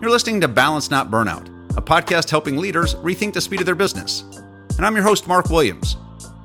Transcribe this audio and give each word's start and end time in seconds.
You're 0.00 0.12
listening 0.12 0.40
to 0.42 0.48
Balance 0.48 0.92
Not 0.92 1.10
Burnout, 1.10 1.48
a 1.76 1.82
podcast 1.82 2.30
helping 2.30 2.56
leaders 2.56 2.94
rethink 2.94 3.32
the 3.32 3.40
speed 3.40 3.58
of 3.58 3.66
their 3.66 3.74
business. 3.74 4.22
And 4.76 4.86
I'm 4.86 4.94
your 4.94 5.02
host, 5.02 5.26
Mark 5.26 5.50
Williams. 5.50 5.96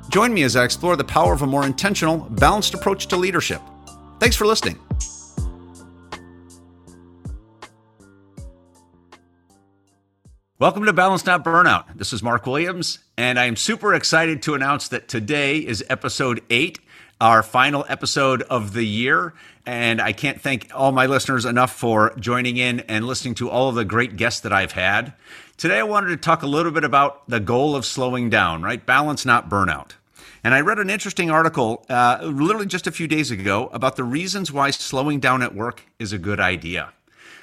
Join 0.10 0.34
me 0.34 0.42
as 0.42 0.56
I 0.56 0.64
explore 0.64 0.96
the 0.96 1.04
power 1.04 1.34
of 1.34 1.44
a 1.44 1.46
more 1.46 1.64
intentional, 1.64 2.18
balanced 2.32 2.74
approach 2.74 3.06
to 3.10 3.16
leadership. 3.16 3.62
Thanks 4.20 4.36
for 4.36 4.48
listening. 4.48 4.80
Welcome 10.58 10.86
to 10.86 10.94
Balance 10.94 11.24
Not 11.28 11.46
Burnout. 11.46 11.96
This 11.96 12.12
is 12.12 12.24
Mark 12.24 12.48
Williams, 12.48 13.00
and 13.20 13.38
I 13.38 13.46
am 13.46 13.56
super 13.56 13.94
excited 13.94 14.42
to 14.42 14.56
announce 14.56 14.88
that 14.88 15.08
today 15.08 15.60
is 15.60 15.86
episode 15.92 16.42
eight, 16.50 16.80
our 17.24 17.42
final 17.42 17.86
episode 17.88 18.42
of 18.44 18.74
the 18.74 18.84
year. 18.84 19.34
And 19.66 20.02
I 20.02 20.12
can't 20.12 20.42
thank 20.42 20.70
all 20.76 20.92
my 20.92 21.06
listeners 21.06 21.46
enough 21.46 21.72
for 21.72 22.14
joining 22.20 22.58
in 22.58 22.82
and 22.82 23.08
listening 23.08 23.34
to 23.36 23.50
all 23.50 23.70
of 23.70 23.76
the 23.76 23.86
great 23.86 24.18
guests 24.18 24.42
that 24.42 24.52
I've 24.52 24.74
had. 24.74 25.14
Today, 25.56 25.80
I 25.80 25.84
wanted 25.84 26.10
to 26.10 26.18
talk 26.18 26.44
a 26.44 26.48
little 26.48 26.74
bit 26.74 26.84
about 26.84 27.26
the 27.30 27.40
goal 27.40 27.78
of 27.78 27.86
slowing 27.86 28.30
down, 28.30 28.62
right? 28.62 28.86
Balance, 28.86 29.26
not 29.26 29.50
burnout. 29.50 29.92
And 30.44 30.54
I 30.54 30.60
read 30.60 30.80
an 30.80 30.90
interesting 30.90 31.32
article 31.32 31.86
uh, 31.88 32.20
literally 32.24 32.66
just 32.66 32.88
a 32.88 32.92
few 32.92 33.08
days 33.08 33.32
ago 33.32 33.70
about 33.72 33.96
the 33.96 34.04
reasons 34.04 34.52
why 34.52 34.72
slowing 34.72 35.22
down 35.22 35.42
at 35.42 35.56
work 35.56 35.84
is 36.00 36.12
a 36.12 36.18
good 36.18 36.42
idea. 36.42 36.92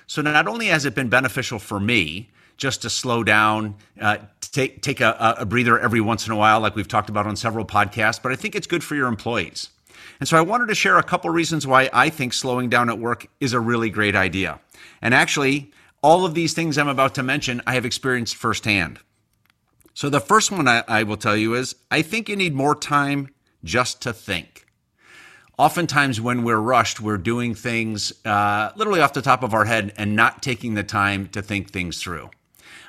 So, 0.06 0.20
not 0.20 0.46
only 0.46 0.66
has 0.66 0.84
it 0.84 0.94
been 0.94 1.08
beneficial 1.08 1.58
for 1.58 1.80
me, 1.80 2.28
just 2.60 2.82
to 2.82 2.90
slow 2.90 3.24
down, 3.24 3.74
uh, 4.00 4.18
take 4.40 4.82
take 4.82 5.00
a, 5.00 5.36
a 5.38 5.46
breather 5.46 5.80
every 5.80 6.00
once 6.00 6.26
in 6.26 6.32
a 6.32 6.36
while, 6.36 6.60
like 6.60 6.76
we've 6.76 6.86
talked 6.86 7.08
about 7.08 7.26
on 7.26 7.34
several 7.34 7.64
podcasts. 7.64 8.22
But 8.22 8.32
I 8.32 8.36
think 8.36 8.54
it's 8.54 8.66
good 8.66 8.84
for 8.84 8.94
your 8.94 9.08
employees. 9.08 9.70
And 10.20 10.28
so 10.28 10.36
I 10.36 10.42
wanted 10.42 10.68
to 10.68 10.74
share 10.74 10.98
a 10.98 11.02
couple 11.02 11.30
reasons 11.30 11.66
why 11.66 11.88
I 11.92 12.10
think 12.10 12.34
slowing 12.34 12.68
down 12.68 12.90
at 12.90 12.98
work 12.98 13.26
is 13.40 13.54
a 13.54 13.60
really 13.60 13.88
great 13.88 14.14
idea. 14.14 14.60
And 15.00 15.14
actually, 15.14 15.72
all 16.02 16.24
of 16.26 16.34
these 16.34 16.52
things 16.52 16.76
I'm 16.76 16.88
about 16.88 17.14
to 17.14 17.22
mention, 17.22 17.62
I 17.66 17.74
have 17.74 17.86
experienced 17.86 18.36
firsthand. 18.36 19.00
So 19.94 20.10
the 20.10 20.20
first 20.20 20.52
one 20.52 20.68
I, 20.68 20.84
I 20.86 21.02
will 21.02 21.16
tell 21.16 21.36
you 21.36 21.54
is 21.54 21.74
I 21.90 22.02
think 22.02 22.28
you 22.28 22.36
need 22.36 22.54
more 22.54 22.74
time 22.74 23.34
just 23.64 24.02
to 24.02 24.12
think 24.12 24.66
oftentimes 25.60 26.22
when 26.22 26.42
we're 26.42 26.56
rushed, 26.56 27.00
we're 27.00 27.18
doing 27.18 27.54
things 27.54 28.14
uh, 28.24 28.72
literally 28.76 29.02
off 29.02 29.12
the 29.12 29.20
top 29.20 29.42
of 29.42 29.52
our 29.52 29.66
head 29.66 29.92
and 29.98 30.16
not 30.16 30.42
taking 30.42 30.72
the 30.72 30.82
time 30.82 31.28
to 31.28 31.42
think 31.42 31.70
things 31.70 32.00
through. 32.00 32.30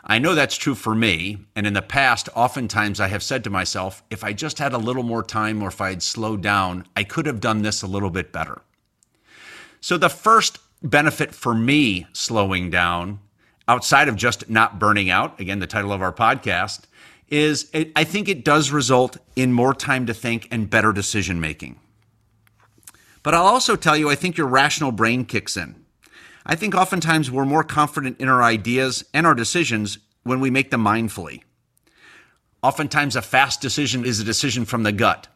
I 0.03 0.19
know 0.19 0.33
that's 0.33 0.57
true 0.57 0.75
for 0.75 0.95
me. 0.95 1.45
And 1.55 1.67
in 1.67 1.73
the 1.73 1.81
past, 1.81 2.27
oftentimes 2.35 2.99
I 2.99 3.07
have 3.07 3.23
said 3.23 3.43
to 3.43 3.49
myself, 3.49 4.03
if 4.09 4.23
I 4.23 4.33
just 4.33 4.59
had 4.59 4.73
a 4.73 4.77
little 4.77 5.03
more 5.03 5.23
time 5.23 5.61
or 5.61 5.67
if 5.67 5.79
I 5.79 5.89
had 5.89 6.03
slowed 6.03 6.41
down, 6.41 6.87
I 6.95 7.03
could 7.03 7.25
have 7.25 7.39
done 7.39 7.61
this 7.61 7.81
a 7.81 7.87
little 7.87 8.09
bit 8.09 8.31
better. 8.31 8.61
So 9.79 9.97
the 9.97 10.09
first 10.09 10.59
benefit 10.81 11.33
for 11.35 11.53
me 11.53 12.07
slowing 12.13 12.69
down, 12.69 13.19
outside 13.67 14.07
of 14.07 14.15
just 14.15 14.49
not 14.49 14.79
burning 14.79 15.09
out, 15.09 15.39
again, 15.39 15.59
the 15.59 15.67
title 15.67 15.93
of 15.93 16.01
our 16.01 16.13
podcast, 16.13 16.81
is 17.29 17.69
it, 17.71 17.91
I 17.95 18.03
think 18.03 18.27
it 18.27 18.43
does 18.43 18.71
result 18.71 19.17
in 19.35 19.53
more 19.53 19.73
time 19.73 20.05
to 20.07 20.13
think 20.13 20.47
and 20.51 20.69
better 20.69 20.91
decision 20.91 21.39
making. 21.39 21.79
But 23.23 23.33
I'll 23.33 23.45
also 23.45 23.75
tell 23.75 23.95
you, 23.95 24.09
I 24.09 24.15
think 24.15 24.37
your 24.37 24.47
rational 24.47 24.91
brain 24.91 25.25
kicks 25.25 25.55
in. 25.55 25.80
I 26.45 26.55
think 26.55 26.75
oftentimes 26.75 27.29
we're 27.29 27.45
more 27.45 27.63
confident 27.63 28.19
in 28.19 28.27
our 28.27 28.41
ideas 28.41 29.03
and 29.13 29.27
our 29.27 29.35
decisions 29.35 29.99
when 30.23 30.39
we 30.39 30.49
make 30.49 30.71
them 30.71 30.83
mindfully. 30.83 31.43
Oftentimes, 32.63 33.15
a 33.15 33.21
fast 33.21 33.61
decision 33.61 34.05
is 34.05 34.19
a 34.19 34.23
decision 34.23 34.65
from 34.65 34.83
the 34.83 34.91
gut, 34.91 35.27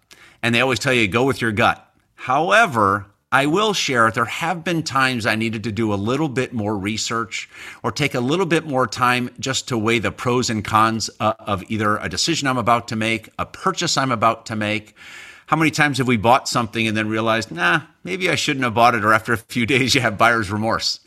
and 0.44 0.54
they 0.54 0.62
always 0.62 0.80
tell 0.80 0.94
you 0.94 1.08
go 1.08 1.24
with 1.24 1.42
your 1.42 1.52
gut. 1.52 1.82
However, 2.14 3.08
I 3.32 3.48
will 3.48 3.74
share 3.74 4.12
there 4.12 4.26
have 4.26 4.64
been 4.64 4.84
times 4.84 5.26
I 5.26 5.36
needed 5.36 5.64
to 5.64 5.72
do 5.72 5.94
a 5.94 5.96
little 5.96 6.30
bit 6.30 6.54
more 6.54 6.78
research 6.78 7.50
or 7.84 7.92
take 7.92 8.14
a 8.14 8.20
little 8.20 8.46
bit 8.46 8.66
more 8.66 8.88
time 8.88 9.30
just 9.40 9.68
to 9.70 9.78
weigh 9.78 10.00
the 10.00 10.12
pros 10.12 10.50
and 10.50 10.64
cons 10.64 11.10
uh, 11.20 11.34
of 11.40 11.64
either 11.70 11.98
a 11.98 12.08
decision 12.08 12.48
I'm 12.48 12.58
about 12.58 12.88
to 12.90 12.96
make, 12.96 13.30
a 13.40 13.46
purchase 13.46 13.98
I'm 13.98 14.12
about 14.12 14.46
to 14.46 14.56
make, 14.56 14.96
how 15.48 15.58
many 15.58 15.72
times 15.72 16.00
have 16.00 16.08
we 16.08 16.18
bought 16.18 16.48
something 16.48 16.88
and 16.88 16.98
then 16.98 17.08
realized, 17.08 17.52
nah, 17.52 17.82
maybe 18.04 18.30
I 18.30 18.36
shouldn't 18.36 18.64
have 18.64 18.74
bought 18.74 18.96
it, 18.96 19.06
or 19.06 19.14
after 19.14 19.34
a 19.34 19.38
few 19.38 19.66
days 19.68 19.96
you 19.96 20.02
have 20.02 20.18
buyer's 20.18 20.52
remorse? 20.52 21.00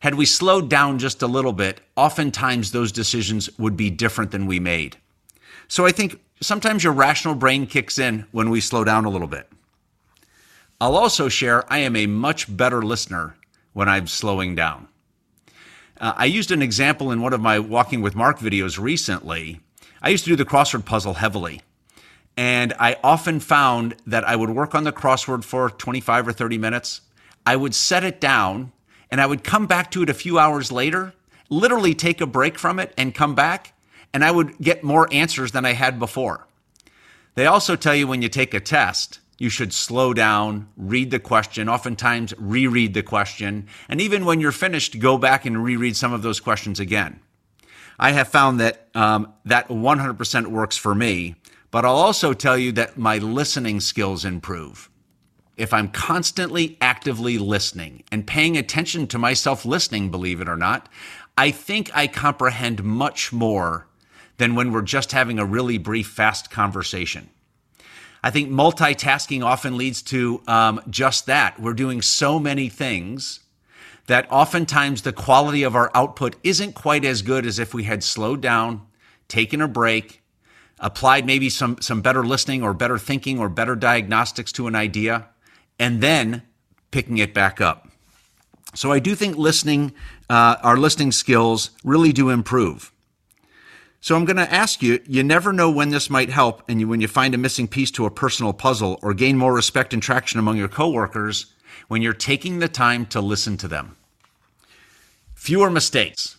Had 0.00 0.14
we 0.14 0.26
slowed 0.26 0.68
down 0.68 0.98
just 0.98 1.22
a 1.22 1.26
little 1.26 1.54
bit, 1.54 1.80
oftentimes 1.96 2.72
those 2.72 2.92
decisions 2.92 3.48
would 3.58 3.76
be 3.76 3.90
different 3.90 4.30
than 4.30 4.46
we 4.46 4.60
made. 4.60 4.96
So 5.68 5.86
I 5.86 5.92
think 5.92 6.20
sometimes 6.40 6.84
your 6.84 6.92
rational 6.92 7.34
brain 7.34 7.66
kicks 7.66 7.98
in 7.98 8.26
when 8.30 8.50
we 8.50 8.60
slow 8.60 8.84
down 8.84 9.04
a 9.04 9.10
little 9.10 9.26
bit. 9.26 9.48
I'll 10.80 10.96
also 10.96 11.28
share 11.28 11.70
I 11.72 11.78
am 11.78 11.96
a 11.96 12.06
much 12.06 12.54
better 12.54 12.82
listener 12.82 13.36
when 13.72 13.88
I'm 13.88 14.06
slowing 14.06 14.54
down. 14.54 14.88
Uh, 15.98 16.12
I 16.16 16.26
used 16.26 16.50
an 16.50 16.60
example 16.60 17.10
in 17.10 17.22
one 17.22 17.32
of 17.32 17.40
my 17.40 17.58
Walking 17.58 18.02
with 18.02 18.14
Mark 18.14 18.38
videos 18.38 18.78
recently. 18.78 19.60
I 20.02 20.10
used 20.10 20.24
to 20.24 20.30
do 20.30 20.36
the 20.36 20.44
crossword 20.44 20.84
puzzle 20.84 21.14
heavily. 21.14 21.62
And 22.36 22.74
I 22.78 22.96
often 23.02 23.40
found 23.40 23.96
that 24.06 24.24
I 24.24 24.36
would 24.36 24.50
work 24.50 24.74
on 24.74 24.84
the 24.84 24.92
crossword 24.92 25.44
for 25.44 25.70
25 25.70 26.28
or 26.28 26.32
30 26.32 26.58
minutes. 26.58 27.00
I 27.46 27.56
would 27.56 27.74
set 27.74 28.04
it 28.04 28.20
down 28.20 28.72
and 29.10 29.20
I 29.20 29.26
would 29.26 29.44
come 29.44 29.66
back 29.66 29.90
to 29.92 30.02
it 30.02 30.10
a 30.10 30.14
few 30.14 30.38
hours 30.38 30.72
later, 30.72 31.14
literally 31.48 31.94
take 31.94 32.20
a 32.20 32.26
break 32.26 32.58
from 32.58 32.78
it 32.78 32.92
and 32.98 33.14
come 33.14 33.34
back, 33.34 33.72
and 34.12 34.24
I 34.24 34.30
would 34.30 34.58
get 34.58 34.82
more 34.82 35.08
answers 35.12 35.52
than 35.52 35.64
I 35.64 35.72
had 35.72 35.98
before. 35.98 36.46
They 37.34 37.46
also 37.46 37.76
tell 37.76 37.94
you 37.94 38.06
when 38.06 38.22
you 38.22 38.28
take 38.28 38.54
a 38.54 38.60
test, 38.60 39.20
you 39.38 39.50
should 39.50 39.72
slow 39.72 40.14
down, 40.14 40.68
read 40.76 41.10
the 41.10 41.20
question, 41.20 41.68
oftentimes 41.68 42.32
reread 42.38 42.94
the 42.94 43.02
question, 43.02 43.68
and 43.88 44.00
even 44.00 44.24
when 44.24 44.40
you're 44.40 44.52
finished, 44.52 44.98
go 44.98 45.18
back 45.18 45.44
and 45.44 45.62
reread 45.62 45.96
some 45.96 46.12
of 46.12 46.22
those 46.22 46.40
questions 46.40 46.80
again. 46.80 47.20
I 47.98 48.12
have 48.12 48.28
found 48.28 48.60
that 48.60 48.88
um, 48.94 49.32
that 49.44 49.68
100% 49.68 50.46
works 50.48 50.76
for 50.76 50.94
me. 50.94 51.36
But 51.76 51.84
I'll 51.84 51.96
also 51.96 52.32
tell 52.32 52.56
you 52.56 52.72
that 52.72 52.96
my 52.96 53.18
listening 53.18 53.80
skills 53.80 54.24
improve. 54.24 54.88
If 55.58 55.74
I'm 55.74 55.88
constantly 55.88 56.78
actively 56.80 57.36
listening 57.36 58.02
and 58.10 58.26
paying 58.26 58.56
attention 58.56 59.06
to 59.08 59.18
myself 59.18 59.66
listening, 59.66 60.10
believe 60.10 60.40
it 60.40 60.48
or 60.48 60.56
not, 60.56 60.88
I 61.36 61.50
think 61.50 61.90
I 61.92 62.06
comprehend 62.06 62.82
much 62.82 63.30
more 63.30 63.88
than 64.38 64.54
when 64.54 64.72
we're 64.72 64.80
just 64.80 65.12
having 65.12 65.38
a 65.38 65.44
really 65.44 65.76
brief, 65.76 66.06
fast 66.06 66.50
conversation. 66.50 67.28
I 68.24 68.30
think 68.30 68.48
multitasking 68.48 69.44
often 69.44 69.76
leads 69.76 70.00
to 70.04 70.40
um, 70.46 70.80
just 70.88 71.26
that. 71.26 71.60
We're 71.60 71.74
doing 71.74 72.00
so 72.00 72.38
many 72.38 72.70
things 72.70 73.40
that 74.06 74.26
oftentimes 74.32 75.02
the 75.02 75.12
quality 75.12 75.62
of 75.62 75.76
our 75.76 75.90
output 75.94 76.36
isn't 76.42 76.72
quite 76.72 77.04
as 77.04 77.20
good 77.20 77.44
as 77.44 77.58
if 77.58 77.74
we 77.74 77.84
had 77.84 78.02
slowed 78.02 78.40
down, 78.40 78.80
taken 79.28 79.60
a 79.60 79.68
break, 79.68 80.22
applied 80.78 81.26
maybe 81.26 81.48
some, 81.48 81.78
some 81.80 82.02
better 82.02 82.24
listening 82.24 82.62
or 82.62 82.74
better 82.74 82.98
thinking 82.98 83.38
or 83.38 83.48
better 83.48 83.76
diagnostics 83.76 84.52
to 84.52 84.66
an 84.66 84.74
idea, 84.74 85.26
and 85.78 86.02
then 86.02 86.42
picking 86.90 87.18
it 87.18 87.34
back 87.34 87.60
up. 87.60 87.88
So 88.74 88.92
I 88.92 88.98
do 88.98 89.14
think 89.14 89.36
listening, 89.36 89.92
uh, 90.28 90.56
our 90.62 90.76
listening 90.76 91.12
skills 91.12 91.70
really 91.82 92.12
do 92.12 92.28
improve. 92.28 92.92
So 94.00 94.14
I'm 94.14 94.24
going 94.24 94.36
to 94.36 94.52
ask 94.52 94.82
you, 94.82 95.00
you 95.06 95.24
never 95.24 95.52
know 95.52 95.70
when 95.70 95.88
this 95.88 96.10
might 96.10 96.30
help. 96.30 96.62
And 96.68 96.78
you, 96.78 96.86
when 96.86 97.00
you 97.00 97.08
find 97.08 97.34
a 97.34 97.38
missing 97.38 97.66
piece 97.66 97.90
to 97.92 98.06
a 98.06 98.10
personal 98.10 98.52
puzzle 98.52 99.00
or 99.02 99.14
gain 99.14 99.36
more 99.36 99.52
respect 99.52 99.92
and 99.92 100.02
traction 100.02 100.38
among 100.38 100.58
your 100.58 100.68
coworkers, 100.68 101.46
when 101.88 102.02
you're 102.02 102.12
taking 102.12 102.58
the 102.58 102.68
time 102.68 103.06
to 103.06 103.20
listen 103.20 103.56
to 103.56 103.68
them. 103.68 103.96
Fewer 105.34 105.70
mistakes. 105.70 106.35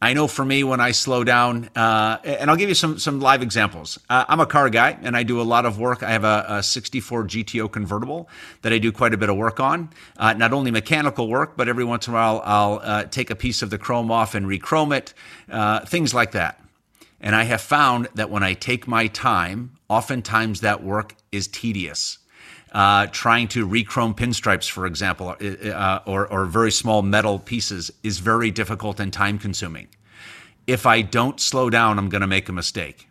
I 0.00 0.12
know 0.12 0.28
for 0.28 0.44
me, 0.44 0.62
when 0.62 0.78
I 0.78 0.90
slow 0.90 1.24
down, 1.24 1.70
uh, 1.74 2.18
and 2.22 2.50
I'll 2.50 2.56
give 2.56 2.68
you 2.68 2.74
some 2.74 2.98
some 2.98 3.18
live 3.18 3.40
examples. 3.40 3.98
Uh, 4.10 4.26
I'm 4.28 4.40
a 4.40 4.46
car 4.46 4.68
guy, 4.68 4.98
and 5.00 5.16
I 5.16 5.22
do 5.22 5.40
a 5.40 5.42
lot 5.42 5.64
of 5.64 5.78
work. 5.78 6.02
I 6.02 6.10
have 6.10 6.24
a, 6.24 6.44
a 6.48 6.62
64 6.62 7.24
GTO 7.24 7.72
convertible 7.72 8.28
that 8.60 8.74
I 8.74 8.78
do 8.78 8.92
quite 8.92 9.14
a 9.14 9.16
bit 9.16 9.30
of 9.30 9.36
work 9.36 9.58
on. 9.58 9.88
Uh, 10.18 10.34
not 10.34 10.52
only 10.52 10.70
mechanical 10.70 11.28
work, 11.28 11.56
but 11.56 11.68
every 11.68 11.84
once 11.84 12.06
in 12.06 12.12
a 12.12 12.16
while, 12.16 12.42
I'll 12.44 12.80
uh, 12.82 13.04
take 13.04 13.30
a 13.30 13.36
piece 13.36 13.62
of 13.62 13.70
the 13.70 13.78
chrome 13.78 14.10
off 14.10 14.34
and 14.34 14.46
rechrome 14.46 14.94
it, 14.94 15.14
uh, 15.50 15.80
things 15.86 16.12
like 16.12 16.32
that. 16.32 16.60
And 17.18 17.34
I 17.34 17.44
have 17.44 17.62
found 17.62 18.08
that 18.14 18.28
when 18.28 18.42
I 18.42 18.52
take 18.52 18.86
my 18.86 19.06
time, 19.06 19.72
oftentimes 19.88 20.60
that 20.60 20.84
work 20.84 21.14
is 21.32 21.48
tedious 21.48 22.18
uh, 22.72 23.06
trying 23.06 23.48
to 23.48 23.66
rechrome 23.66 24.16
pinstripes, 24.16 24.68
for 24.68 24.86
example, 24.86 25.36
uh, 25.40 26.00
or, 26.06 26.26
or 26.26 26.44
very 26.46 26.72
small 26.72 27.02
metal 27.02 27.38
pieces, 27.38 27.90
is 28.02 28.18
very 28.18 28.50
difficult 28.50 29.00
and 29.00 29.12
time 29.12 29.38
consuming. 29.38 29.88
If 30.66 30.84
I 30.84 31.02
don't 31.02 31.40
slow 31.40 31.70
down, 31.70 31.98
I'm 31.98 32.08
going 32.08 32.22
to 32.22 32.26
make 32.26 32.48
a 32.48 32.52
mistake. 32.52 33.08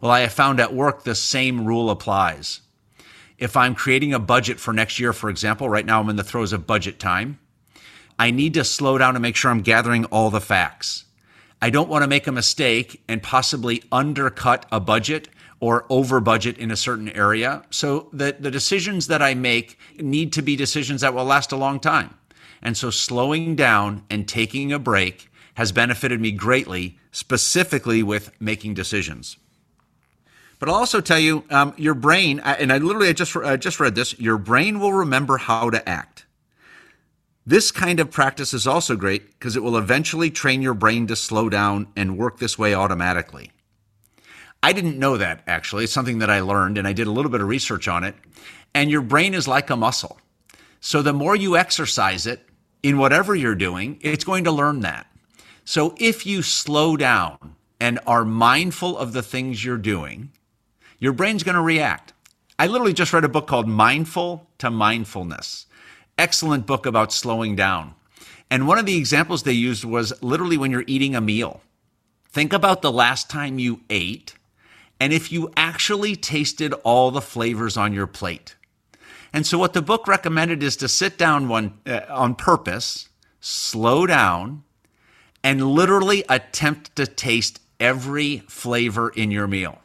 Well, 0.00 0.12
I 0.12 0.20
have 0.20 0.32
found 0.32 0.60
at 0.60 0.74
work 0.74 1.02
the 1.02 1.14
same 1.14 1.64
rule 1.64 1.90
applies. 1.90 2.60
If 3.36 3.56
I'm 3.56 3.74
creating 3.74 4.14
a 4.14 4.18
budget 4.18 4.60
for 4.60 4.72
next 4.72 5.00
year, 5.00 5.12
for 5.12 5.28
example, 5.28 5.68
right 5.68 5.84
now 5.84 6.00
I'm 6.00 6.08
in 6.08 6.16
the 6.16 6.22
throes 6.22 6.52
of 6.52 6.66
budget 6.66 6.98
time, 6.98 7.40
I 8.18 8.30
need 8.30 8.54
to 8.54 8.64
slow 8.64 8.96
down 8.96 9.16
and 9.16 9.22
make 9.22 9.34
sure 9.34 9.50
I'm 9.50 9.62
gathering 9.62 10.04
all 10.06 10.30
the 10.30 10.40
facts. 10.40 11.04
I 11.60 11.70
don't 11.70 11.88
want 11.88 12.02
to 12.02 12.08
make 12.08 12.26
a 12.26 12.32
mistake 12.32 13.02
and 13.08 13.22
possibly 13.22 13.82
undercut 13.90 14.66
a 14.70 14.78
budget 14.78 15.28
or 15.60 15.86
over 15.88 16.20
budget 16.20 16.58
in 16.58 16.70
a 16.70 16.76
certain 16.76 17.08
area. 17.10 17.64
So 17.70 18.08
that 18.12 18.42
the 18.42 18.50
decisions 18.50 19.06
that 19.06 19.22
I 19.22 19.34
make 19.34 19.78
need 19.98 20.32
to 20.34 20.42
be 20.42 20.56
decisions 20.56 21.00
that 21.00 21.14
will 21.14 21.24
last 21.24 21.52
a 21.52 21.56
long 21.56 21.80
time. 21.80 22.14
And 22.62 22.76
so 22.76 22.90
slowing 22.90 23.56
down 23.56 24.04
and 24.08 24.26
taking 24.26 24.72
a 24.72 24.78
break 24.78 25.30
has 25.54 25.72
benefited 25.72 26.20
me 26.20 26.32
greatly, 26.32 26.98
specifically 27.12 28.02
with 28.02 28.30
making 28.40 28.74
decisions. 28.74 29.36
But 30.58 30.68
I'll 30.68 30.76
also 30.76 31.00
tell 31.00 31.18
you, 31.18 31.44
um, 31.50 31.74
your 31.76 31.94
brain, 31.94 32.40
and 32.40 32.72
I 32.72 32.78
literally 32.78 33.08
I 33.08 33.12
just 33.12 33.36
I 33.36 33.56
just 33.56 33.80
read 33.80 33.94
this. 33.94 34.18
Your 34.18 34.38
brain 34.38 34.80
will 34.80 34.92
remember 34.92 35.36
how 35.36 35.68
to 35.70 35.86
act. 35.88 36.24
This 37.46 37.70
kind 37.70 38.00
of 38.00 38.10
practice 38.10 38.54
is 38.54 38.66
also 38.66 38.96
great 38.96 39.38
because 39.38 39.56
it 39.56 39.62
will 39.62 39.76
eventually 39.76 40.30
train 40.30 40.62
your 40.62 40.72
brain 40.72 41.06
to 41.08 41.16
slow 41.16 41.50
down 41.50 41.88
and 41.94 42.16
work 42.16 42.38
this 42.38 42.58
way 42.58 42.74
automatically. 42.74 43.50
I 44.64 44.72
didn't 44.72 44.98
know 44.98 45.18
that 45.18 45.42
actually. 45.46 45.84
It's 45.84 45.92
something 45.92 46.20
that 46.20 46.30
I 46.30 46.40
learned, 46.40 46.78
and 46.78 46.88
I 46.88 46.94
did 46.94 47.06
a 47.06 47.10
little 47.10 47.30
bit 47.30 47.42
of 47.42 47.48
research 47.48 47.86
on 47.86 48.02
it. 48.02 48.14
And 48.72 48.90
your 48.90 49.02
brain 49.02 49.34
is 49.34 49.46
like 49.46 49.68
a 49.68 49.76
muscle. 49.76 50.18
So 50.80 51.02
the 51.02 51.12
more 51.12 51.36
you 51.36 51.54
exercise 51.54 52.26
it 52.26 52.48
in 52.82 52.96
whatever 52.96 53.34
you're 53.34 53.54
doing, 53.54 53.98
it's 54.00 54.24
going 54.24 54.44
to 54.44 54.50
learn 54.50 54.80
that. 54.80 55.06
So 55.66 55.94
if 55.98 56.24
you 56.24 56.40
slow 56.40 56.96
down 56.96 57.56
and 57.78 58.00
are 58.06 58.24
mindful 58.24 58.96
of 58.96 59.12
the 59.12 59.22
things 59.22 59.62
you're 59.62 59.76
doing, 59.76 60.30
your 60.98 61.12
brain's 61.12 61.42
going 61.42 61.56
to 61.56 61.60
react. 61.60 62.14
I 62.58 62.66
literally 62.66 62.94
just 62.94 63.12
read 63.12 63.24
a 63.24 63.28
book 63.28 63.46
called 63.46 63.68
Mindful 63.68 64.48
to 64.60 64.70
Mindfulness. 64.70 65.66
Excellent 66.16 66.64
book 66.64 66.86
about 66.86 67.12
slowing 67.12 67.54
down. 67.54 67.94
And 68.50 68.66
one 68.66 68.78
of 68.78 68.86
the 68.86 68.96
examples 68.96 69.42
they 69.42 69.52
used 69.52 69.84
was 69.84 70.22
literally 70.22 70.56
when 70.56 70.70
you're 70.70 70.84
eating 70.86 71.14
a 71.14 71.20
meal. 71.20 71.60
Think 72.30 72.54
about 72.54 72.80
the 72.80 72.90
last 72.90 73.28
time 73.28 73.58
you 73.58 73.82
ate 73.90 74.32
and 75.04 75.12
if 75.12 75.30
you 75.30 75.52
actually 75.54 76.16
tasted 76.16 76.72
all 76.82 77.10
the 77.10 77.20
flavors 77.20 77.76
on 77.76 77.92
your 77.92 78.06
plate. 78.06 78.56
And 79.34 79.46
so 79.46 79.58
what 79.58 79.74
the 79.74 79.82
book 79.82 80.08
recommended 80.08 80.62
is 80.62 80.78
to 80.78 80.88
sit 80.88 81.18
down 81.18 81.46
one 81.46 81.78
uh, 81.84 82.00
on 82.08 82.34
purpose, 82.34 83.10
slow 83.38 84.06
down, 84.06 84.62
and 85.42 85.62
literally 85.62 86.24
attempt 86.30 86.96
to 86.96 87.06
taste 87.06 87.60
every 87.78 88.38
flavor 88.48 89.10
in 89.10 89.30
your 89.30 89.46
meal. 89.46 89.78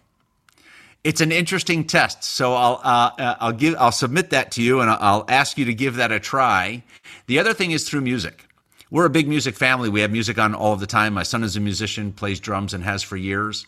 It's 1.03 1.19
an 1.19 1.33
interesting 1.33 1.83
test, 1.83 2.23
so 2.23 2.53
I'll 2.53 2.79
uh, 2.81 3.11
uh, 3.19 3.35
I'll 3.41 3.51
give 3.51 3.75
I'll 3.77 3.91
submit 3.91 4.29
that 4.29 4.53
to 4.53 4.63
you, 4.63 4.79
and 4.79 4.89
I'll 4.89 5.25
ask 5.27 5.57
you 5.57 5.65
to 5.65 5.73
give 5.73 5.97
that 5.97 6.13
a 6.13 6.21
try. 6.21 6.81
The 7.27 7.39
other 7.39 7.53
thing 7.53 7.71
is 7.71 7.89
through 7.89 8.01
music. 8.01 8.45
We're 8.89 9.05
a 9.05 9.09
big 9.09 9.27
music 9.27 9.55
family. 9.55 9.89
We 9.89 9.99
have 9.99 10.11
music 10.11 10.37
on 10.39 10.55
all 10.55 10.77
the 10.77 10.87
time. 10.87 11.13
My 11.13 11.23
son 11.23 11.43
is 11.43 11.57
a 11.57 11.59
musician, 11.59 12.13
plays 12.13 12.39
drums, 12.39 12.73
and 12.73 12.85
has 12.85 13.03
for 13.03 13.17
years. 13.17 13.67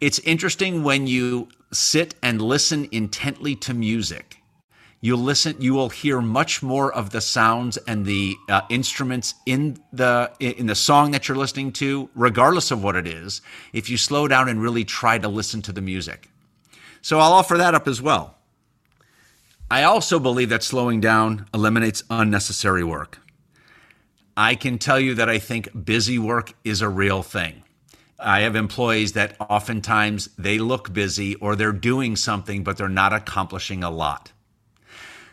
It's 0.00 0.18
interesting 0.20 0.82
when 0.82 1.06
you 1.06 1.48
sit 1.72 2.14
and 2.22 2.40
listen 2.40 2.88
intently 2.90 3.54
to 3.56 3.74
music. 3.74 4.38
You 5.02 5.16
listen. 5.16 5.56
You 5.58 5.72
will 5.74 5.88
hear 5.88 6.20
much 6.20 6.62
more 6.62 6.92
of 6.92 7.10
the 7.10 7.20
sounds 7.22 7.78
and 7.78 8.04
the 8.04 8.36
uh, 8.48 8.62
instruments 8.68 9.34
in 9.46 9.78
the 9.92 10.30
in 10.40 10.66
the 10.66 10.74
song 10.74 11.10
that 11.12 11.26
you're 11.26 11.38
listening 11.38 11.72
to, 11.72 12.10
regardless 12.14 12.70
of 12.70 12.82
what 12.82 12.96
it 12.96 13.06
is. 13.06 13.40
If 13.72 13.88
you 13.88 13.96
slow 13.96 14.28
down 14.28 14.48
and 14.48 14.60
really 14.60 14.84
try 14.84 15.18
to 15.18 15.28
listen 15.28 15.62
to 15.62 15.72
the 15.72 15.80
music. 15.80 16.28
So 17.00 17.18
I'll 17.18 17.32
offer 17.32 17.56
that 17.56 17.74
up 17.74 17.88
as 17.88 18.02
well. 18.02 18.36
I 19.70 19.84
also 19.84 20.18
believe 20.18 20.50
that 20.50 20.62
slowing 20.62 21.00
down 21.00 21.46
eliminates 21.54 22.02
unnecessary 22.10 22.84
work. 22.84 23.20
I 24.36 24.54
can 24.54 24.78
tell 24.78 25.00
you 25.00 25.14
that 25.14 25.28
I 25.28 25.38
think 25.38 25.84
busy 25.84 26.18
work 26.18 26.52
is 26.64 26.82
a 26.82 26.88
real 26.88 27.22
thing. 27.22 27.62
I 28.22 28.40
have 28.40 28.56
employees 28.56 29.12
that 29.12 29.36
oftentimes 29.40 30.28
they 30.38 30.58
look 30.58 30.92
busy 30.92 31.34
or 31.36 31.56
they're 31.56 31.72
doing 31.72 32.16
something, 32.16 32.62
but 32.62 32.76
they're 32.76 32.88
not 32.88 33.12
accomplishing 33.12 33.82
a 33.82 33.90
lot. 33.90 34.32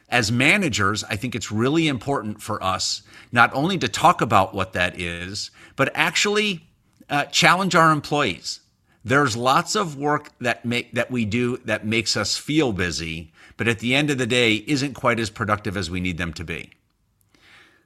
As 0.09 0.31
managers, 0.31 1.03
I 1.03 1.17
think 1.17 1.35
it's 1.35 1.51
really 1.51 1.87
important 1.87 2.41
for 2.41 2.63
us 2.63 3.01
not 3.31 3.53
only 3.53 3.77
to 3.77 3.87
talk 3.87 4.21
about 4.21 4.53
what 4.53 4.73
that 4.73 4.99
is, 4.99 5.51
but 5.75 5.91
actually 5.93 6.67
uh, 7.09 7.25
challenge 7.25 7.75
our 7.75 7.91
employees. 7.91 8.61
There's 9.03 9.37
lots 9.37 9.75
of 9.75 9.97
work 9.97 10.29
that 10.39 10.65
make 10.65 10.93
that 10.93 11.11
we 11.11 11.25
do 11.25 11.57
that 11.65 11.85
makes 11.85 12.17
us 12.17 12.37
feel 12.37 12.73
busy, 12.73 13.31
but 13.55 13.67
at 13.67 13.79
the 13.79 13.95
end 13.95 14.09
of 14.09 14.17
the 14.17 14.25
day 14.25 14.55
isn't 14.55 14.93
quite 14.93 15.19
as 15.19 15.29
productive 15.29 15.77
as 15.77 15.89
we 15.89 15.99
need 15.99 16.17
them 16.17 16.33
to 16.33 16.43
be. 16.43 16.71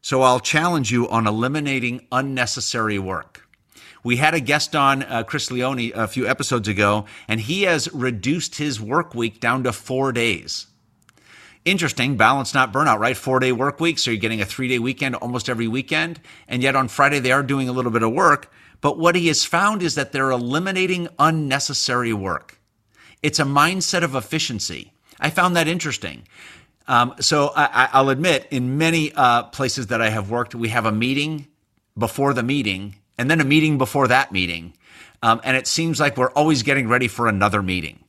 So 0.02 0.24
I'll 0.24 0.40
challenge 0.40 0.92
you 0.92 1.08
on 1.10 1.28
eliminating 1.28 2.08
unnecessary 2.12 2.98
work. 2.98 3.48
We 4.04 4.18
had 4.18 4.34
a 4.34 4.40
guest 4.40 4.76
on, 4.76 5.04
uh, 5.04 5.24
Chris 5.24 5.52
Leone, 5.52 5.92
a 5.94 6.08
few 6.08 6.28
episodes 6.28 6.68
ago, 6.68 7.06
and 7.28 7.40
he 7.40 7.64
has 7.64 7.92
reduced 7.94 8.56
his 8.56 8.82
work 8.82 9.14
week 9.14 9.40
down 9.40 9.64
to 9.64 9.72
four 9.72 10.12
days. 10.12 10.68
Interesting, 11.64 12.18
balance, 12.18 12.56
not 12.56 12.74
burnout, 12.74 12.98
right? 12.98 13.16
Four 13.16 13.40
day 13.40 13.52
work 13.52 13.80
week. 13.80 14.00
So 14.00 14.10
you're 14.10 14.20
getting 14.20 14.42
a 14.42 14.46
three 14.46 14.68
day 14.68 14.80
weekend 14.80 15.16
almost 15.16 15.48
every 15.48 15.68
weekend. 15.68 16.20
And 16.48 16.64
yet 16.64 16.76
on 16.76 16.88
Friday, 16.88 17.20
they 17.20 17.32
are 17.32 17.44
doing 17.44 17.70
a 17.70 17.72
little 17.72 17.92
bit 17.92 18.02
of 18.02 18.12
work. 18.12 18.52
But 18.82 18.98
what 18.98 19.16
he 19.16 19.28
has 19.28 19.46
found 19.46 19.84
is 19.84 19.94
that 19.94 20.12
they're 20.12 20.32
eliminating 20.32 21.08
unnecessary 21.20 22.14
work. 22.14 22.60
It's 23.22 23.38
a 23.38 23.44
mindset 23.44 24.02
of 24.02 24.16
efficiency. 24.16 24.92
I 25.20 25.30
found 25.30 25.56
that 25.56 25.68
interesting. 25.68 26.28
Um, 26.88 27.14
so 27.20 27.52
I, 27.56 28.02
will 28.02 28.10
admit, 28.10 28.48
in 28.50 28.80
many 28.80 29.14
uh, 29.14 29.44
places 29.44 29.88
that 29.88 30.02
I 30.02 30.10
have 30.10 30.32
worked, 30.32 30.56
we 30.56 30.70
have 30.70 30.88
a 30.88 30.92
meeting 30.92 31.48
before 31.96 32.34
the 32.34 32.42
meeting, 32.42 32.96
and 33.18 33.30
then 33.30 33.42
a 33.42 33.46
meeting 33.46 33.78
before 33.78 34.08
that 34.08 34.32
meeting, 34.32 34.74
um, 35.22 35.42
and 35.44 35.56
it 35.56 35.68
seems 35.68 36.00
like 36.00 36.18
we're 36.18 36.32
always 36.32 36.64
getting 36.64 36.88
ready 36.88 37.08
for 37.08 37.28
another 37.28 37.62
meeting. 37.62 38.00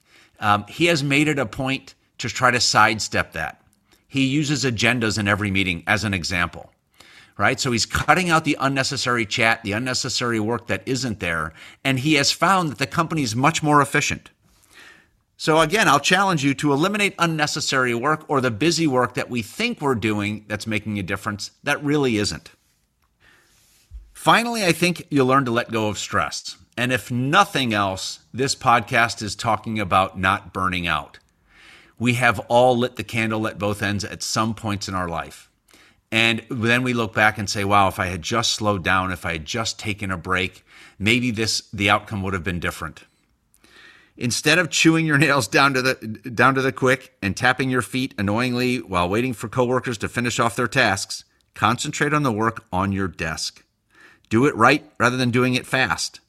Um, 0.41 0.65
he 0.69 0.87
has 0.87 1.03
made 1.03 1.29
it 1.29 1.39
a 1.39 1.47
point 1.47 1.95
to 2.19 2.29
try 2.29 2.51
to 2.51 2.61
sidestep 2.61 3.33
that. 3.33 3.63
He 4.09 4.27
uses 4.27 4.65
agendas 4.65 5.19
in 5.19 5.29
every 5.29 5.51
meeting 5.51 5.85
as 5.87 6.05
an 6.05 6.15
example 6.15 6.73
right? 7.37 7.59
So 7.59 7.73
he's 7.73 7.87
cutting 7.87 8.31
out 8.31 8.45
the 8.45 8.57
unnecessary 8.61 9.27
chat, 9.27 9.63
the 9.63 9.73
unnecessary 9.73 10.41
work 10.41 10.67
that 10.67 10.83
isn't 10.87 11.21
there. 11.21 11.53
And 11.85 11.99
he 11.99 12.15
has 12.15 12.31
found 12.31 12.71
that 12.71 12.79
the 12.79 12.87
company 12.87 13.23
is 13.23 13.35
much 13.35 13.63
more 13.63 13.81
efficient. 13.81 14.31
So 15.37 15.61
again, 15.61 15.89
I'll 15.89 15.99
challenge 15.99 16.45
you 16.45 16.55
to 16.55 16.73
eliminate 16.73 17.15
unnecessary 17.19 17.95
work 17.95 18.25
or 18.29 18.41
the 18.41 18.51
busy 18.51 18.87
work 18.87 19.15
that 19.15 19.29
we 19.29 19.43
think 19.43 19.81
we're 19.81 19.97
doing 19.97 20.45
that's 20.47 20.67
making 20.67 20.99
a 20.99 21.03
difference 21.03 21.51
that 21.65 21.83
really 21.83 22.17
isn't. 22.17 22.51
Finally, 24.23 24.65
I 24.65 24.71
think 24.71 25.09
you'll 25.11 25.27
learn 25.27 25.47
to 25.47 25.51
let 25.51 25.73
go 25.73 25.89
of 25.89 25.99
stress. 25.99 26.57
And 26.77 26.93
if 26.93 27.11
nothing 27.11 27.75
else, 27.75 28.21
this 28.33 28.55
podcast 28.55 29.21
is 29.21 29.35
talking 29.35 29.81
about 29.81 30.17
not 30.17 30.53
burning 30.53 30.87
out. 30.87 31.19
We 31.99 32.15
have 32.15 32.39
all 32.47 32.79
lit 32.79 32.95
the 32.95 33.03
candle 33.03 33.49
at 33.49 33.59
both 33.59 33.83
ends 33.83 34.05
at 34.05 34.23
some 34.23 34.55
points 34.55 34.87
in 34.87 34.95
our 34.95 35.09
life. 35.09 35.51
And 36.13 36.47
then 36.49 36.85
we 36.85 36.93
look 36.93 37.13
back 37.13 37.37
and 37.37 37.51
say, 37.51 37.65
wow, 37.65 37.89
if 37.89 37.99
I 37.99 38.07
had 38.07 38.23
just 38.23 38.53
slowed 38.53 38.85
down, 38.85 39.11
if 39.11 39.27
I 39.27 39.33
had 39.33 39.45
just 39.45 39.77
taken 39.81 40.13
a 40.13 40.17
break, 40.17 40.65
maybe 41.01 41.33
this 41.33 41.63
the 41.73 41.91
outcome 41.91 42.23
would 42.23 42.33
have 42.33 42.45
been 42.45 42.61
different. 42.61 43.03
Instead 44.17 44.57
of 44.57 44.71
chewing 44.71 45.05
your 45.05 45.19
nails 45.19 45.49
down 45.49 45.75
to 45.75 45.83
the 45.83 45.95
down 46.33 46.55
to 46.55 46.63
the 46.63 46.71
quick 46.71 47.17
and 47.23 47.37
tapping 47.37 47.71
your 47.71 47.83
feet 47.83 48.15
annoyingly 48.17 48.77
while 48.83 49.09
waiting 49.09 49.33
for 49.33 49.49
coworkers 49.49 49.99
to 49.99 50.09
finish 50.09 50.39
off 50.39 50.55
their 50.55 50.69
tasks, 50.69 51.25
concentrate 51.55 52.15
on 52.15 52.23
the 52.23 52.31
work 52.31 52.67
on 52.73 52.93
your 52.93 53.09
desk. 53.09 53.65
Do 54.33 54.47
it 54.47 54.57
right 54.57 54.83
rather 54.97 55.19
than 55.19 55.31
doing 55.31 55.53
it 55.53 55.67
fast. 55.67 56.21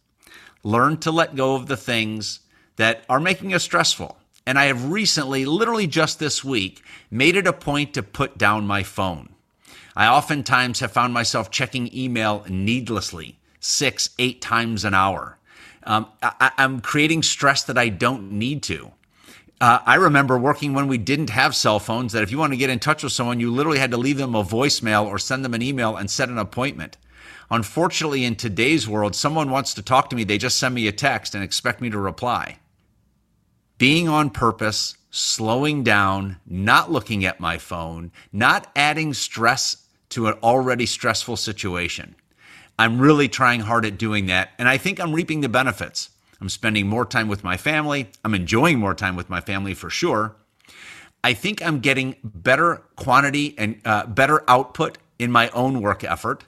Learn 0.61 0.97
to 0.97 1.09
let 1.09 1.37
go 1.37 1.55
of 1.55 1.67
the 1.67 1.77
things 1.77 2.41
that 2.75 3.05
are 3.07 3.21
making 3.21 3.53
us 3.53 3.63
stressful. 3.63 4.17
And 4.45 4.59
I 4.59 4.65
have 4.65 4.91
recently, 4.91 5.45
literally 5.45 5.87
just 5.87 6.19
this 6.19 6.43
week, 6.43 6.83
made 7.09 7.37
it 7.37 7.47
a 7.47 7.53
point 7.53 7.93
to 7.93 8.03
put 8.03 8.37
down 8.37 8.67
my 8.67 8.83
phone. 8.83 9.29
I 9.95 10.07
oftentimes 10.07 10.81
have 10.81 10.91
found 10.91 11.13
myself 11.13 11.49
checking 11.49 11.95
email 11.95 12.43
needlessly, 12.49 13.39
six, 13.61 14.09
eight 14.19 14.41
times 14.41 14.83
an 14.83 14.93
hour. 14.93 15.37
Um, 15.83 16.07
I, 16.21 16.51
am 16.57 16.81
creating 16.81 17.23
stress 17.23 17.63
that 17.63 17.77
I 17.77 17.87
don't 17.87 18.33
need 18.33 18.63
to. 18.63 18.91
Uh, 19.61 19.79
I 19.85 19.95
remember 19.95 20.37
working 20.37 20.73
when 20.73 20.89
we 20.89 20.97
didn't 20.97 21.29
have 21.29 21.55
cell 21.55 21.79
phones, 21.79 22.11
that 22.11 22.23
if 22.23 22.31
you 22.31 22.37
want 22.37 22.51
to 22.51 22.57
get 22.57 22.69
in 22.69 22.79
touch 22.79 23.01
with 23.01 23.13
someone, 23.13 23.39
you 23.39 23.49
literally 23.49 23.79
had 23.79 23.91
to 23.91 23.97
leave 23.97 24.17
them 24.17 24.35
a 24.35 24.43
voicemail 24.43 25.05
or 25.05 25.17
send 25.17 25.45
them 25.45 25.53
an 25.53 25.61
email 25.61 25.95
and 25.95 26.11
set 26.11 26.27
an 26.27 26.37
appointment. 26.37 26.97
Unfortunately, 27.49 28.23
in 28.23 28.35
today's 28.35 28.87
world, 28.87 29.15
someone 29.15 29.51
wants 29.51 29.73
to 29.73 29.81
talk 29.81 30.09
to 30.09 30.15
me, 30.15 30.23
they 30.23 30.37
just 30.37 30.57
send 30.57 30.75
me 30.75 30.87
a 30.87 30.91
text 30.91 31.35
and 31.35 31.43
expect 31.43 31.81
me 31.81 31.89
to 31.89 31.99
reply. 31.99 32.57
Being 33.77 34.07
on 34.07 34.29
purpose, 34.29 34.97
slowing 35.11 35.83
down, 35.83 36.37
not 36.45 36.91
looking 36.91 37.25
at 37.25 37.39
my 37.39 37.57
phone, 37.57 38.11
not 38.31 38.71
adding 38.75 39.13
stress 39.13 39.87
to 40.09 40.27
an 40.27 40.33
already 40.43 40.85
stressful 40.85 41.37
situation. 41.37 42.15
I'm 42.79 42.99
really 42.99 43.27
trying 43.27 43.61
hard 43.61 43.85
at 43.85 43.97
doing 43.97 44.25
that, 44.27 44.51
and 44.57 44.67
I 44.67 44.77
think 44.77 44.99
I'm 44.99 45.13
reaping 45.13 45.41
the 45.41 45.49
benefits. 45.49 46.09
I'm 46.41 46.49
spending 46.49 46.87
more 46.87 47.05
time 47.05 47.27
with 47.27 47.43
my 47.43 47.57
family. 47.57 48.09
I'm 48.25 48.33
enjoying 48.33 48.79
more 48.79 48.93
time 48.93 49.15
with 49.15 49.29
my 49.29 49.39
family 49.39 49.73
for 49.73 49.89
sure. 49.89 50.35
I 51.23 51.33
think 51.33 51.61
I'm 51.61 51.79
getting 51.79 52.15
better 52.23 52.81
quantity 52.95 53.55
and 53.57 53.79
uh, 53.85 54.07
better 54.07 54.43
output 54.47 54.97
in 55.19 55.31
my 55.31 55.49
own 55.49 55.81
work 55.81 56.03
effort. 56.03 56.43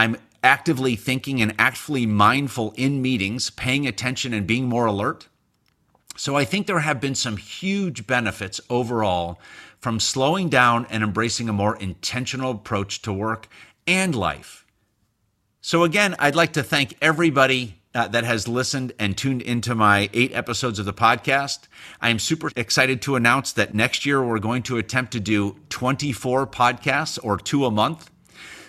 I'm 0.00 0.16
actively 0.42 0.96
thinking 0.96 1.42
and 1.42 1.54
actively 1.58 2.06
mindful 2.06 2.72
in 2.74 3.02
meetings, 3.02 3.50
paying 3.50 3.86
attention 3.86 4.32
and 4.32 4.46
being 4.46 4.66
more 4.66 4.86
alert. 4.86 5.28
So 6.16 6.36
I 6.38 6.46
think 6.46 6.66
there 6.66 6.80
have 6.80 7.02
been 7.02 7.14
some 7.14 7.36
huge 7.36 8.06
benefits 8.06 8.62
overall 8.70 9.38
from 9.78 10.00
slowing 10.00 10.48
down 10.48 10.86
and 10.88 11.02
embracing 11.02 11.50
a 11.50 11.52
more 11.52 11.76
intentional 11.76 12.52
approach 12.52 13.02
to 13.02 13.12
work 13.12 13.46
and 13.86 14.14
life. 14.14 14.64
So, 15.60 15.84
again, 15.84 16.16
I'd 16.18 16.34
like 16.34 16.54
to 16.54 16.62
thank 16.62 16.96
everybody 17.02 17.76
uh, 17.94 18.08
that 18.08 18.24
has 18.24 18.48
listened 18.48 18.94
and 18.98 19.18
tuned 19.18 19.42
into 19.42 19.74
my 19.74 20.08
eight 20.14 20.34
episodes 20.34 20.78
of 20.78 20.86
the 20.86 20.94
podcast. 20.94 21.68
I 22.00 22.08
am 22.08 22.18
super 22.18 22.50
excited 22.56 23.02
to 23.02 23.16
announce 23.16 23.52
that 23.52 23.74
next 23.74 24.06
year 24.06 24.22
we're 24.22 24.38
going 24.38 24.62
to 24.64 24.78
attempt 24.78 25.12
to 25.12 25.20
do 25.20 25.56
24 25.68 26.46
podcasts 26.46 27.18
or 27.22 27.36
two 27.36 27.66
a 27.66 27.70
month. 27.70 28.10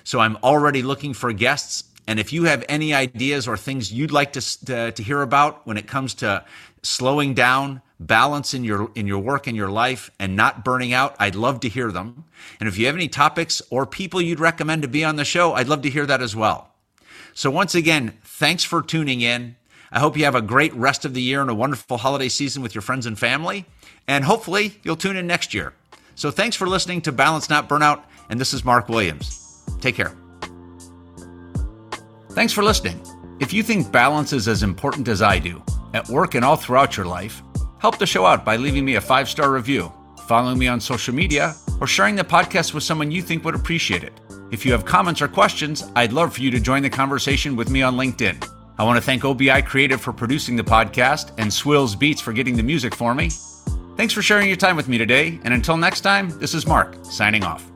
So, 0.03 0.19
I'm 0.19 0.37
already 0.43 0.81
looking 0.81 1.13
for 1.13 1.31
guests. 1.33 1.85
And 2.07 2.19
if 2.19 2.33
you 2.33 2.45
have 2.45 2.65
any 2.67 2.93
ideas 2.93 3.47
or 3.47 3.55
things 3.55 3.93
you'd 3.93 4.11
like 4.11 4.33
to, 4.33 4.65
to, 4.65 4.91
to 4.91 5.03
hear 5.03 5.21
about 5.21 5.65
when 5.67 5.77
it 5.77 5.87
comes 5.87 6.15
to 6.15 6.43
slowing 6.81 7.33
down, 7.33 7.81
balance 8.01 8.55
in 8.55 8.63
your 8.63 8.91
in 8.95 9.05
your 9.05 9.19
work 9.19 9.45
and 9.45 9.55
your 9.55 9.69
life 9.69 10.09
and 10.19 10.35
not 10.35 10.65
burning 10.65 10.91
out 10.91 11.15
i'd 11.19 11.35
love 11.35 11.59
to 11.59 11.69
hear 11.69 11.91
them. 11.91 12.25
And 12.59 12.67
if 12.67 12.77
you 12.77 12.87
have 12.87 12.95
any 12.95 13.07
topics 13.07 13.61
or 13.69 13.85
people 13.85 14.19
you'd 14.19 14.39
recommend 14.39 14.81
to 14.81 14.87
be 14.87 15.05
on 15.05 15.15
the 15.15 15.25
show 15.25 15.53
i'd 15.53 15.67
love 15.67 15.83
to 15.83 15.89
hear 15.89 16.05
that 16.07 16.21
as 16.21 16.35
well. 16.35 16.73
So 17.33 17.51
once 17.51 17.75
again 17.75 18.17
thanks 18.23 18.63
for 18.63 18.81
tuning 18.81 19.21
in. 19.21 19.55
I 19.91 19.99
hope 19.99 20.17
you 20.17 20.25
have 20.25 20.35
a 20.35 20.41
great 20.41 20.73
rest 20.73 21.05
of 21.05 21.13
the 21.13 21.21
year 21.21 21.41
and 21.41 21.49
a 21.49 21.55
wonderful 21.55 21.97
holiday 21.97 22.29
season 22.29 22.63
with 22.63 22.73
your 22.73 22.81
friends 22.81 23.05
and 23.05 23.19
family. 23.19 23.65
And 24.07 24.25
hopefully 24.25 24.79
you'll 24.83 24.95
tune 24.95 25.17
in 25.17 25.27
next 25.27 25.53
year. 25.53 25.73
So 26.15 26.31
thanks 26.31 26.55
for 26.55 26.67
listening 26.67 27.01
to 27.01 27.11
balance 27.11 27.49
not 27.49 27.69
burnout. 27.69 28.01
And 28.29 28.39
this 28.39 28.53
is 28.53 28.65
mark 28.65 28.89
williams 28.89 29.40
take 29.79 29.95
care 29.95 30.15
thanks 32.31 32.53
for 32.53 32.63
listening 32.63 33.01
if 33.39 33.51
you 33.53 33.63
think 33.63 33.91
balance 33.91 34.33
is 34.33 34.47
as 34.47 34.63
important 34.63 35.07
as 35.07 35.21
i 35.21 35.37
do 35.39 35.61
at 35.93 36.07
work 36.09 36.35
and 36.35 36.45
all 36.45 36.55
throughout 36.55 36.95
your 36.95 37.05
life 37.05 37.41
Help 37.81 37.97
the 37.97 38.05
show 38.05 38.27
out 38.27 38.45
by 38.45 38.57
leaving 38.57 38.85
me 38.85 38.95
a 38.95 39.01
five 39.01 39.27
star 39.27 39.51
review, 39.51 39.91
following 40.27 40.59
me 40.59 40.67
on 40.67 40.79
social 40.79 41.15
media, 41.15 41.55
or 41.79 41.87
sharing 41.87 42.15
the 42.15 42.23
podcast 42.23 42.75
with 42.75 42.83
someone 42.83 43.09
you 43.09 43.23
think 43.23 43.43
would 43.43 43.55
appreciate 43.55 44.03
it. 44.03 44.13
If 44.51 44.63
you 44.63 44.71
have 44.71 44.85
comments 44.85 45.19
or 45.19 45.27
questions, 45.27 45.83
I'd 45.95 46.13
love 46.13 46.35
for 46.35 46.41
you 46.41 46.51
to 46.51 46.59
join 46.59 46.83
the 46.83 46.91
conversation 46.91 47.55
with 47.55 47.71
me 47.71 47.81
on 47.81 47.95
LinkedIn. 47.95 48.47
I 48.77 48.83
want 48.83 48.97
to 48.97 49.01
thank 49.01 49.25
OBI 49.25 49.63
Creative 49.63 49.99
for 49.99 50.13
producing 50.13 50.55
the 50.55 50.63
podcast 50.63 51.31
and 51.39 51.51
Swills 51.51 51.95
Beats 51.95 52.21
for 52.21 52.33
getting 52.33 52.55
the 52.55 52.63
music 52.63 52.93
for 52.93 53.15
me. 53.15 53.29
Thanks 53.97 54.13
for 54.13 54.21
sharing 54.21 54.47
your 54.47 54.57
time 54.57 54.75
with 54.75 54.87
me 54.87 54.99
today, 54.99 55.39
and 55.43 55.51
until 55.51 55.75
next 55.75 56.01
time, 56.01 56.29
this 56.39 56.53
is 56.53 56.67
Mark, 56.67 56.95
signing 57.03 57.43
off. 57.43 57.70